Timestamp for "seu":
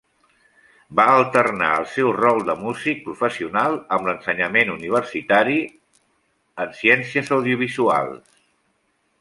1.95-2.09